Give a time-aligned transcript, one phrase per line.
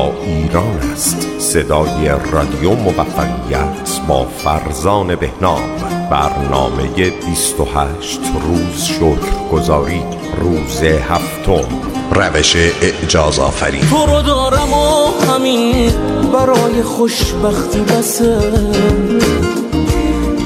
[0.00, 1.26] ایران است.
[1.38, 5.62] صدای رادیو موفقیت با فرزان بهنام.
[6.10, 10.02] برنامه 28 روز شکر گذاری
[10.40, 11.68] روز هفتم.
[12.12, 15.92] روش اعجاز آفرین تو رو دارم و همین
[16.32, 18.52] برای خوشبختی بسه.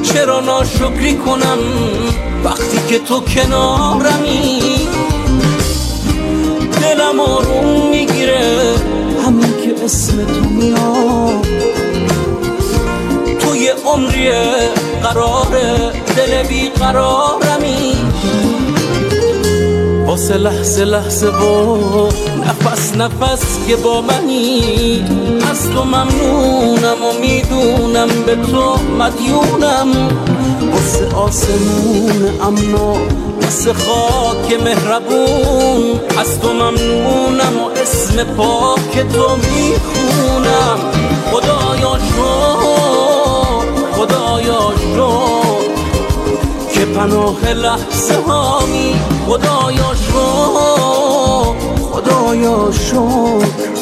[0.03, 1.59] چرا ناشکری کنم
[2.45, 4.61] وقتی که تو کنارمی؟
[6.83, 7.96] دلم آروم
[9.85, 11.47] اسم تو میاد
[13.39, 14.45] تو یه عمریه
[15.03, 17.97] قراره دل بیقرارمی
[20.07, 21.79] واسه لحظه لحظه با
[22.47, 25.05] نفس نفس که با منی.
[25.51, 30.09] از تو ممنونم و می‌دونم به تو مدیونم.
[30.73, 32.95] واسه آسمون امنا
[33.43, 35.86] واسه خاک مهربون.
[36.19, 40.79] از تو ممنونم و اسم پاک تو می‌خونم.
[41.33, 45.67] خدایا شد خدایا شد
[46.75, 48.95] که پناه لحظه هامی.
[49.27, 51.55] خدایا شد
[51.93, 53.77] خدایا شد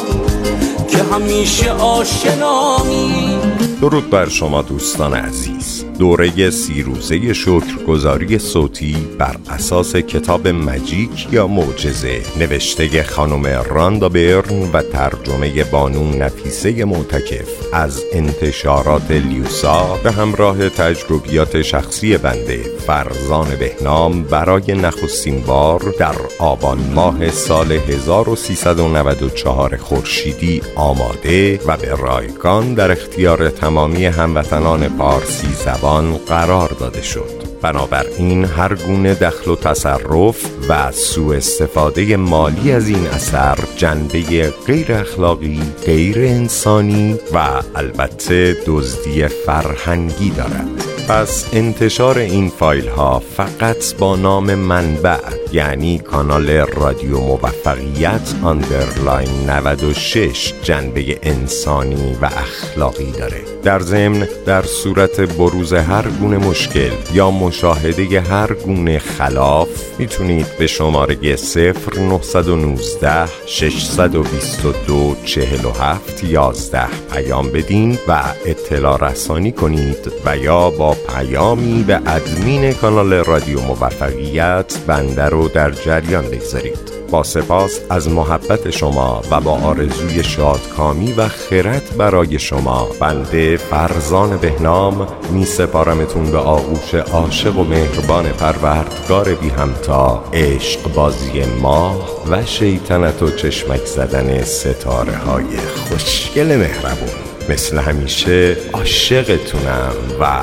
[0.88, 3.38] که همیشه آشنامی.
[3.80, 5.83] درود بر شما دوستان عزیز.
[5.98, 12.22] دوره سی روزه شکرگزاری صوتی بر اساس کتاب مجیک یا معجزه.
[12.38, 17.48] نوشته خانم راندا برن و ترجمه بانون نفیسه معتکف.
[17.72, 26.78] از انتشارات لیوسا به همراه تجربیات شخصی بنده فرزان بهنام برای نخستین بار در آبان
[26.94, 35.83] ماه سال 1394 خورشیدی آماده و به رایگان در اختیار تمامی هموطنان پارسی زبان
[36.26, 37.43] قرار داده شد.
[37.64, 44.92] بنابراین هر گونه دخل و تصرف و سوء استفاده مالی از این اثر جنبه غیر
[44.92, 47.38] اخلاقی، غیر انسانی و
[47.74, 50.94] البته دزدی فرهنگی دارد.
[51.08, 55.18] پس انتشار این فایل ها فقط با نام منبع
[55.52, 63.40] یعنی کانال رادیو موفقیت underline 96 جنبه انسانی و اخلاقی داره.
[63.64, 70.66] در ضمن در صورت بروز هر گونه مشکل یا مشاهده هر گونه خلاف می‌تونید به
[70.66, 81.82] شماره 0919 622 47 11 پیام بدین و اطلاع رسانی کنید و یا با پیامی
[81.82, 87.03] به ادمین کانال رادیو موفقیت بنده رو در جریان بگذارید.
[87.14, 92.88] با سپاس از محبت شما و با آرزوی شادکامی و خرد برای شما.
[93.00, 100.24] بنده فرزان بهنام می سپارمتون به آغوش عاشق و مهربان پروردگار بی همتا.
[100.32, 107.24] عشق بازی ماه و شیطنت و چشمک زدن ستاره های خوشگل مهربون.
[107.48, 110.40] مثل همیشه عاشقتونم و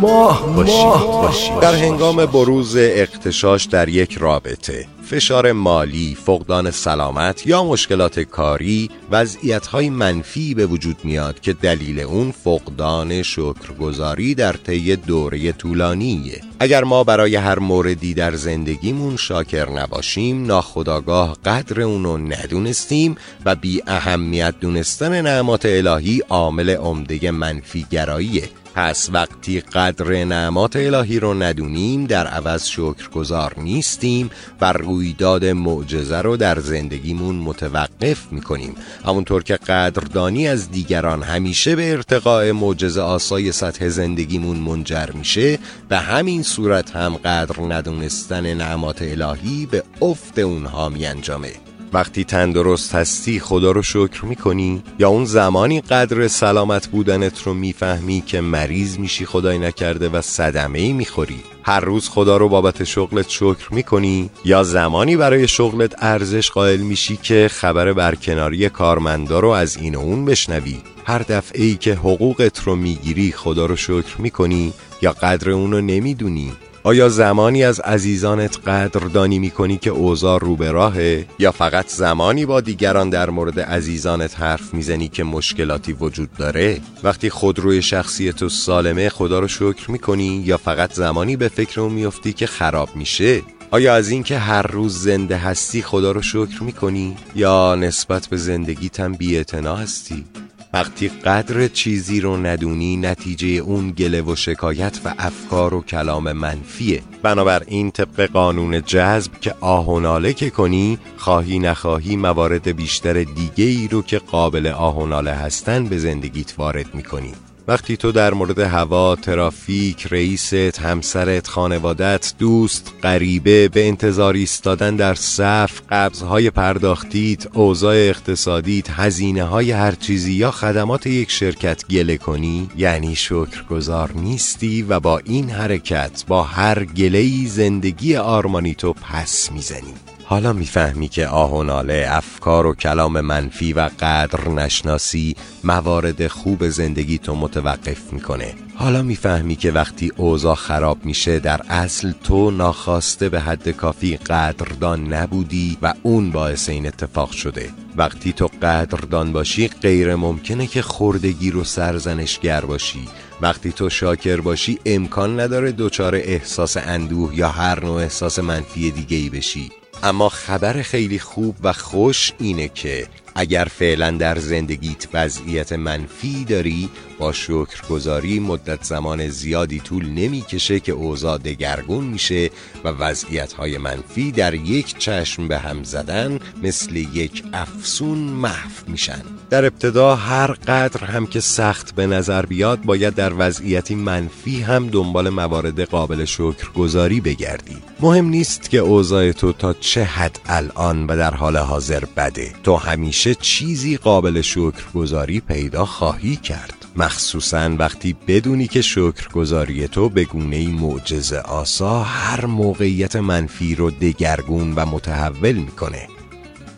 [0.00, 4.86] ماه باشید در هنگام بروز اقتشاش در یک رابطه.
[5.04, 12.30] فشار مالی، فقدان سلامت یا مشکلات کاری وضعیت منفی به وجود میاد که دلیل اون
[12.30, 16.40] فقدان شکرگزاری در طی دوره طولانیه.
[16.60, 23.82] اگر ما برای هر موردی در زندگیمون شاکر نباشیم ناخداگاه قدر اونو ندونستیم و بی
[23.86, 28.61] اهمیت دونستن نعمات الهی عامل عمده منفی گراییه.
[28.74, 36.36] پس وقتی قدر نعمات الهی رو ندونیم در عوض شکرگزار نیستیم و رویداد معجزه رو
[36.36, 38.74] در زندگیمون متوقف می‌کنیم.
[39.06, 45.98] همونطور که قدردانی از دیگران همیشه به ارتقاء معجزه آسای سطح زندگیمون منجر میشه به
[45.98, 53.40] همین صورت هم قدر ندونستن نعمات الهی به افت اونها می انجامه وقتی تندرست هستی
[53.40, 59.26] خدا رو شکر می‌کنی؟ یا اون زمانی قدر سلامت بودنت رو می‌فهمی که مریض میشی
[59.26, 64.62] خدای نکرده و صدمه ای می‌خوری؟ هر روز خدا رو بابت شغلت شکر می‌کنی؟ یا
[64.62, 70.24] زمانی برای شغلت ارزش قائل میشی که خبر برکناری کارمندا رو از این و اون
[70.24, 74.72] بشنوی؟ هر دفعه ای که حقوقت رو می‌گیری خدا رو شکر می‌کنی؟
[75.02, 76.52] یا قدر اون رو نمی‌دونی؟
[76.84, 82.60] آیا زمانی از عزیزانت قدردانی می‌کنی که اوضاع رو به راهه؟ یا فقط زمانی با
[82.60, 89.08] دیگران در مورد عزیزانت حرف می‌زنی که مشکلاتی وجود داره؟ وقتی خودروی شخصی تو سالمه
[89.08, 93.94] خدا رو شکر می‌کنی؟ یا فقط زمانی به فکر اون میفتی که خراب میشه؟ آیا
[93.94, 99.44] از اینکه هر روز زنده هستی خدا رو شکر می‌کنی؟ یا نسبت به زندگیتم بی
[99.64, 100.24] هستی؟
[100.72, 107.02] وقتی قدر چیزی رو ندونی نتیجه اون گله و شکایت و افکار و کلام منفیه.
[107.22, 113.64] بنابراین طبق قانون جذب که آه و ناله که کنی خواهی نخواهی موارد بیشتر دیگه
[113.64, 117.32] ای رو که قابل آه و ناله هستن به زندگیت وارد می‌کنی.
[117.68, 125.14] وقتی تو در مورد هوا، ترافیک، رئیست، همسرت، خانوادت، دوست، غریبه به انتظار ایستادن در
[125.14, 132.70] صف، قبضهای پرداختیت، اوضاع اقتصادیت، هزینه های هر چیزی یا خدمات یک شرکت گله کنی
[132.76, 139.94] یعنی شکرگزار نیستی و با این حرکت با هر گلهی زندگی آرمانی تو پس می‌زنی.
[140.24, 146.68] حالا می‌فهمی که آه و ناله افکار و کلام منفی و قدر نشناسی موارد خوب
[146.68, 148.54] زندگی تو متوقف می‌کنه.
[148.74, 155.12] حالا می‌فهمی که وقتی اوضاع خراب میشه در اصل تو ناخواسته به حد کافی قدردان
[155.12, 157.70] نبودی و اون باعث این اتفاق شده.
[157.96, 163.08] وقتی تو قدردان باشی غیر ممکنه که خردگی رو سرزنشگر باشی.
[163.40, 169.16] وقتی تو شاکر باشی امکان نداره دچار احساس اندوه یا هر نوع احساس منفی دیگه
[169.16, 169.81] ای بشی.
[170.02, 176.88] اما خبر خیلی خوب و خوش اینه که اگر فعلا در زندگیت وضعیت منفی داری
[177.18, 182.50] با شکرگزاری مدت زمان زیادی طول نمی‌کشه که اوضاع دگرگون میشه
[182.84, 189.22] و وضعیت های منفی در یک چشم به هم زدن مثل یک افسون محو میشن.
[189.50, 194.88] در ابتدا هر قدر هم که سخت به نظر بیاد باید در وضعیتی منفی هم
[194.88, 197.76] دنبال موارد قابل شکرگزاری بگردی.
[198.00, 202.52] مهم نیست که اوضاع تو تا چه حد الان و در حال حاضر بده.
[202.62, 206.74] تو همیشه چیزی قابل شکرگزاری پیدا خواهی کرد.
[206.96, 214.74] مخصوصا وقتی بدونی که شکرگزاری تو به گونه معجزه آسا هر موقعیت منفی رو دگرگون
[214.74, 216.08] و متحول می‌کنه.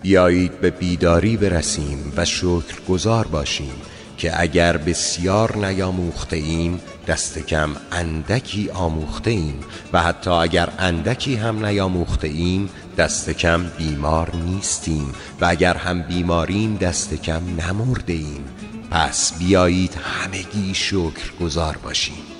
[0.03, 3.75] بیایید به بیداری برسیم و شکرگزار باشیم
[4.19, 9.61] که اگر بسیار نیاموخته ایم دست کم اندکی آموخته ایم
[9.93, 12.69] و حتی اگر اندکی هم نیاموخته ایم
[12.99, 18.45] دست کم بیمار نیستیم و اگر هم بیماریم دست کم نمرده ایم
[18.91, 22.35] پس بیایید همگی شکر گذار باشیم.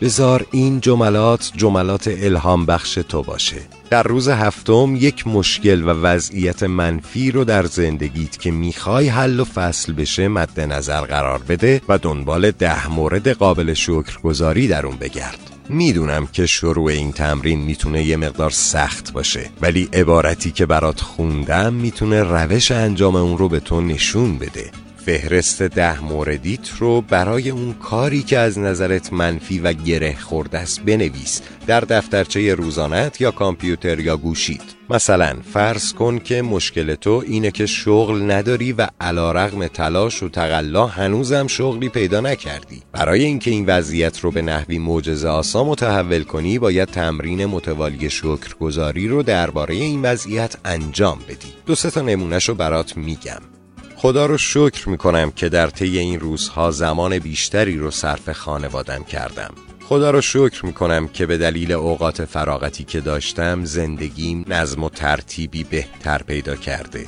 [0.00, 3.56] بزار این جملات جملات الهام بخش تو باشه.
[3.90, 9.44] در روز هفتم یک مشکل و وضعیت منفی رو در زندگیت که می‌خوای حل و
[9.44, 15.57] فصل بشه مد نظر قرار بده و دنبال ده مورد قابل شکرگزاری در اون بگرد.
[15.68, 21.74] می‌دونم که شروع این تمرین می‌تونه یه مقدار سخت باشه ولی عبارتی که برات خوندم
[21.74, 24.70] می‌تونه روش انجام اون رو به تو نشون بده.
[25.08, 30.80] فهرست ده موردیت رو برای اون کاری که از نظرت منفی و گره خورده است
[30.80, 37.50] بنویس در دفترچه روزانت یا کامپیوتر یا گوشید مثلا فرض کن که مشکل تو اینه
[37.50, 42.82] که شغل نداری و علا رغم تلاش و تقلا هنوزم شغلی پیدا نکردی.
[42.92, 49.08] برای اینکه این وضعیت رو به نحوی معجزه آسا متحول کنی باید تمرین متوالی شکرگزاری
[49.08, 51.52] رو درباره این وضعیت انجام بدی.
[51.66, 53.57] دو سه تا نمونهش رو برات میگم.
[54.00, 59.54] خدا رو شکر می‌کنم که در طی این روزها زمان بیشتری رو صرف خانوادم کردم.
[59.84, 65.64] خدا رو شکر می‌کنم که به دلیل اوقات فراغتی که داشتم زندگیم نظم و ترتیبی
[65.64, 67.06] بهتر پیدا کرده.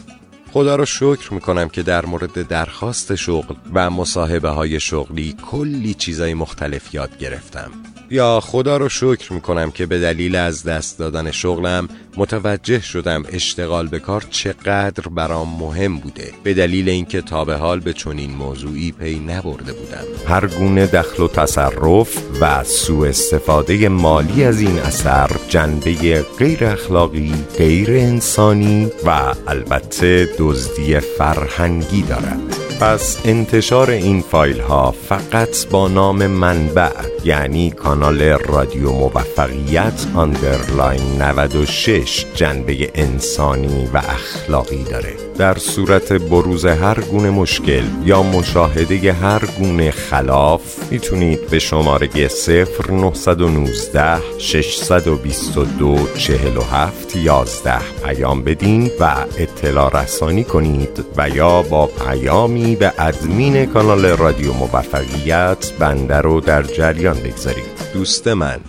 [0.53, 6.35] خدا رو شکر می‌کنم که در مورد درخواست شغل و مصاحبه های شغلی کلی چیزای
[6.35, 7.71] مختلف یاد گرفتم.
[8.11, 13.87] یا خدا رو شکر می‌کنم که به دلیل از دست دادن شغلم متوجه شدم اشتغال
[13.87, 16.33] به کار چقدر برام مهم بوده.
[16.43, 20.05] به دلیل اینکه تا به حال به چنین موضوعی پی نبرده بودم.
[20.26, 27.33] هر گونه دخل و تصرف و سوء استفاده مالی از این اثر جنبه غیر اخلاقی
[27.59, 32.60] غیر انسانی و البته دزدی فرهنگی دارد.
[32.81, 36.91] پس انتشار این فایل ها فقط با نام منبع
[37.25, 45.30] یعنی کانال رادیو موفقیت آندرلاین 96 جنبه انسانی و اخلاقی داره.
[45.40, 54.38] در صورت بروز هر گونه مشکل یا مشاهده هر گونه خلاف می‌تونید به شماره 0919
[54.38, 63.66] 622 47 11 پیام بدین و اطلاع رسانی کنید و یا با پیامی به ادمین
[63.66, 67.92] کانال رادیو موفقیت بنده رو در جریان بگذارید.
[67.94, 68.61] دوست من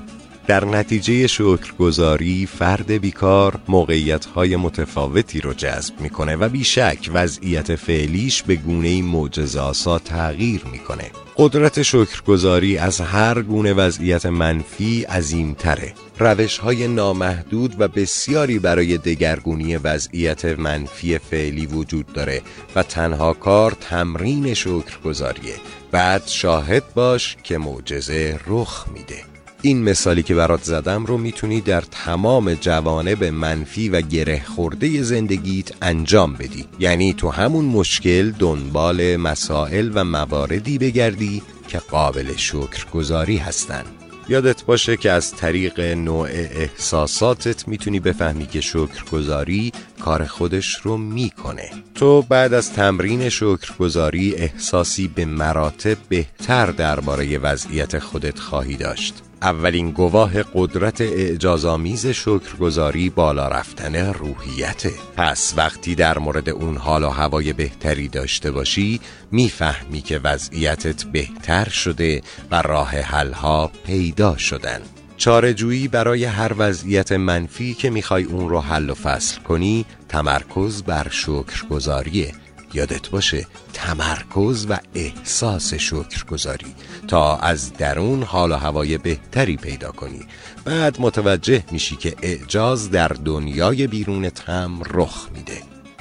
[0.47, 8.43] در نتیجه شکرگزاری فرد بیکار موقعیت های متفاوتی رو جذب می‌کنه و بیشک وضعیت فعلیش
[8.43, 11.11] به گونه معجزاسا تغییر می‌کنه.
[11.37, 15.93] قدرت شکرگزاری از هر گونه وضعیت منفی عظیمتره.
[16.19, 22.41] روش های نامحدود و بسیاری برای دگرگونی وضعیت منفی فعلی وجود داره
[22.75, 25.55] و تنها کار تمرین شکرگزاریه.
[25.91, 29.30] بعد شاهد باش که معجزه رخ میده.
[29.63, 35.71] این مثالی که برات زدم رو می‌تونی در تمام جوانب منفی و گره خورده زندگیت
[35.81, 36.65] انجام بدی.
[36.79, 43.83] یعنی تو همون مشکل دنبال مسائل و مواردی بگردی که قابل شکرگزاری هستن.
[44.29, 51.69] یادت باشه که از طریق نوع احساساتت می‌تونی بفهمی که شکرگزاری کار خودش رو می‌کنه.
[51.95, 59.13] تو بعد از تمرین شکرگزاری احساسی به مراتب بهتر درباره وضعیت خودت خواهی داشت.
[59.41, 67.09] اولین گواه قدرت اعجازآمیز شکرگزاری بالا رفتن روحیته پس وقتی در مورد اون حال و
[67.09, 68.99] هوای بهتری داشته باشی
[69.31, 72.21] می‌فهمی که وضعیتت بهتر شده
[72.51, 74.81] و راه حلها پیدا شدن.
[75.17, 81.07] چارجویی برای هر وضعیت منفی که می‌خوای اون رو حل و فصل کنی تمرکز بر
[81.11, 82.31] شکرگزاریه.
[82.73, 86.75] یادت باشه تمرکز و احساس شکرگزاری.
[87.07, 90.21] تا از درون حال و هوای بهتری پیدا کنی.
[90.65, 95.57] بعد متوجه میشی که اعجاز در دنیای بیرونت هم رخ میده.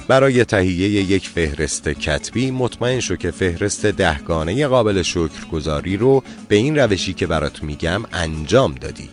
[0.07, 6.77] برای تهیه یک فهرست کتبی مطمئن شو که فهرست دهگانه قابل شکرگزاری رو به این
[6.79, 9.09] روشی که برات میگم انجام دادی.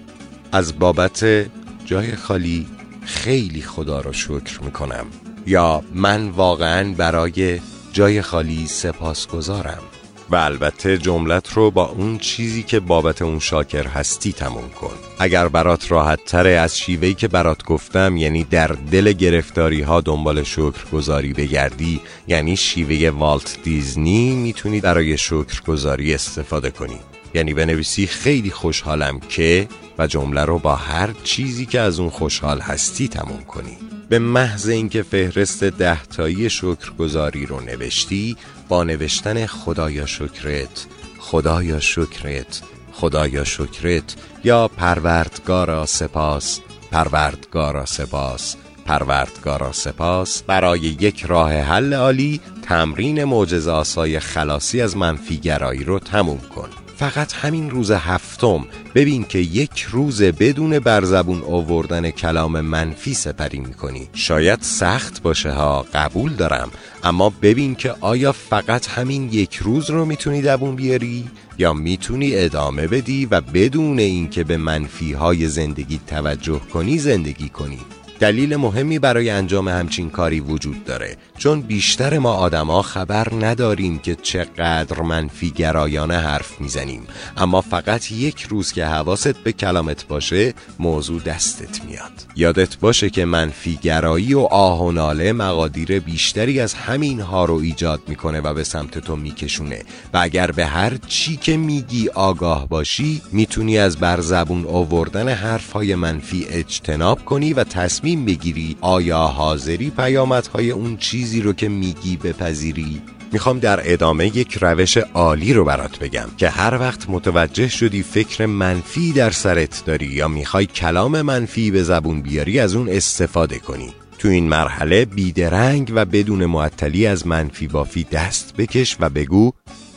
[0.52, 1.46] از بابت
[1.84, 2.66] جای خالی
[3.04, 5.06] خیلی خدا را شکر می‌کنم.
[5.46, 7.60] یا من واقعا برای
[7.92, 9.82] جای خالی سپاسگزارم.
[10.30, 14.94] و البته جملت رو با اون چیزی که بابت اون شاکر هستی تموم کن.
[15.18, 20.42] اگر برات راحت تره از شیوهی که برات گفتم یعنی در دل گرفتاری ها دنبال
[20.42, 26.98] شکرگزاری بگردی یعنی شیوه والت دیزنی می‌تونی برای شکرگزاری استفاده کنی.
[27.34, 29.68] یعنی بنویسی خیلی خوشحالم که
[29.98, 33.97] و جمله رو با هر چیزی که از اون خوشحال هستی تموم کنی.
[34.08, 38.36] به محض اینکه فهرست دهتایی شکرگزاری رو نوشتی
[38.68, 40.86] با نوشتن خدایا شکرت
[41.18, 42.62] خدایا شکرت
[42.92, 46.60] خدایا شکرت یا پروردگارا سپاس
[46.90, 48.56] پروردگارا سپاس
[48.88, 50.42] پروردگارا سپاس.
[50.42, 56.68] برای یک راه حل عالی تمرین معجزه آسای خلاصی از منفیگرایی رو تموم کن.
[56.98, 58.64] فقط همین روز هفتم.
[58.94, 64.08] ببین که یک روز بدون برزبون آوردن کلام منفی سپری می‌کنی.
[64.12, 66.70] شاید سخت باشه ها قبول دارم.
[67.04, 72.86] اما ببین که آیا فقط همین یک روز رو می‌تونی دوون بیاری؟ یا می‌تونی ادامه
[72.86, 77.78] بدی و بدون اینکه به منفی های زندگی توجه کنی زندگی کنی؟
[78.20, 81.16] دلیل مهمی برای انجام همچین کاری وجود داره.
[81.38, 87.02] چون بیشتر ما آدما خبر نداریم که چقدر منفی گرایانه حرف می‌زنیم.
[87.36, 92.12] اما فقط یک روز که حواست به کلامت باشه موضوع دستت میاد.
[92.36, 97.54] یادت باشه که منفی گرایی و آه و ناله مقادیر بیشتری از همین ها رو
[97.54, 99.82] ایجاد می‌کنه و به سمت تو میکشونه.
[100.14, 105.94] و اگر به هر چی که میگی آگاه باشی می‌تونی از برزبون آوردن حرف های
[105.94, 112.16] منفی اجتناب کنی و تصمیم تصمیم بگیری آیا حاضری پیامدهای اون چیزی رو که میگی
[112.16, 118.02] بپذیری؟ می‌خوام در ادامه یک روش عالی رو برات بگم که هر وقت متوجه شدی
[118.02, 123.58] فکر منفی در سرت داری یا می‌خوای کلام منفی به زبون بیاری از اون استفاده
[123.58, 123.92] کنی.
[124.18, 129.52] تو این مرحله بیدرنگ و بدون معطلی از منفی بافی دست بکش و بگو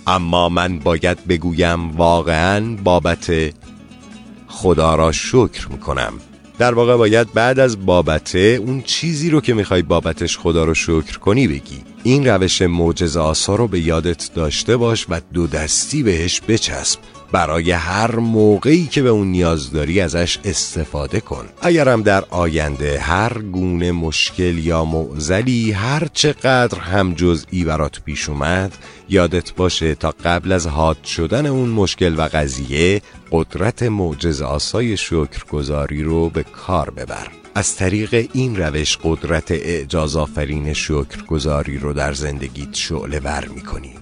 [0.07, 3.31] اما من باید بگویم واقعا بابت
[4.47, 6.13] خدا را شکر می‌کنم.
[6.59, 11.17] در واقع باید بعد از بابته اون چیزی رو که می‌خوای بابتش خدا رو شکر
[11.19, 11.83] کنی بگی.
[12.03, 16.99] این روش معجزه آسا رو به یادت داشته باش و دو دستی بهش بچسب.
[17.31, 21.45] برای هر موقعی که به اون نیاز داری ازش استفاده کن.
[21.61, 28.77] اگرم در آینده هر گونه مشکل یا معزلی هر چقدر هم جزئی برات پیش اومد
[29.09, 36.03] یادت باشه تا قبل از حاد شدن اون مشکل و قضیه قدرت معجز آسای شکرگزاری
[36.03, 37.27] رو به کار ببر.
[37.55, 43.93] از طریق این روش قدرت اعجاز آفرین شکرگزاری رو در زندگیت شعله ور می‌کنی.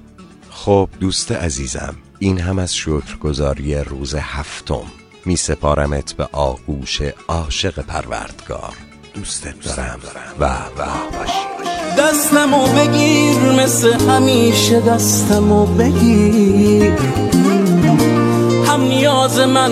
[0.50, 4.83] خب دوست عزیزم این هم از شکرگزاری روز هفتم.
[5.25, 8.73] می سپارمت به آغوش عاشق پروردگار.
[9.13, 9.99] دوستت دارم
[10.39, 10.85] و و
[11.97, 16.93] دستمو بگیر مثل همیشه دستمو بگیر.
[18.67, 19.71] هم نیاز من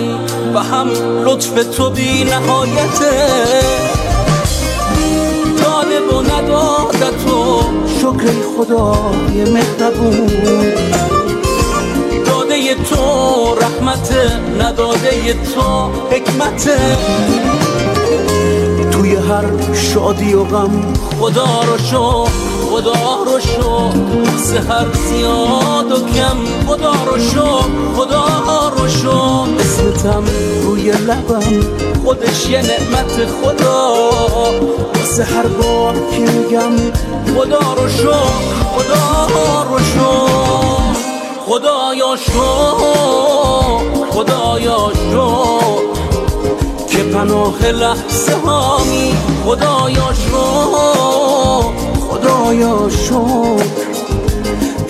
[0.54, 0.88] و هم
[1.24, 3.28] لطف تو بی نهایته.
[5.62, 7.62] داده و تو
[8.00, 11.17] شکر خدای مهربون.
[13.98, 16.70] رحمت نداده تو حکمت.
[18.90, 22.24] توی هر شادی و غم خدا رو شو
[22.70, 23.90] خدا رو شو.
[24.38, 27.58] سهر زیاد و کم خدا رو شو
[27.96, 29.46] خدا رو شو.
[29.60, 30.24] اسمتم
[30.62, 31.60] روی لبم
[32.04, 33.94] خودش یه نعمت خدا.
[34.94, 36.92] واسه هر بار که میگم
[37.36, 38.12] خدا رو شو
[38.74, 39.26] خدا
[39.70, 40.77] رو شو.
[41.48, 42.78] خدایا شو
[44.10, 45.48] خدایا شو.
[46.88, 49.14] که پناه لحظه هامی
[49.44, 50.44] خدایا شو
[52.10, 53.56] خدایا شو.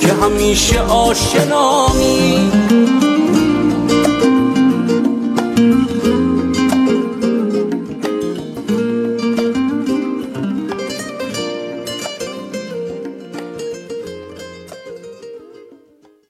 [0.01, 2.51] که همیشه آشنامی